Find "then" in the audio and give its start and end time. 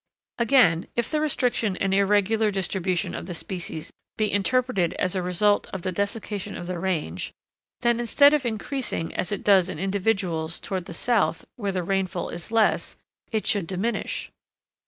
7.81-7.99